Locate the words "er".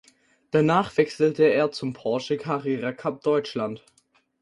1.43-1.69